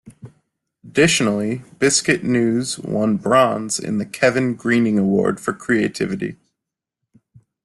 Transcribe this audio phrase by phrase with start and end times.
[0.83, 6.37] Additionally, Biscuit News won Bronze in the Kevin Greening Award for Creativity.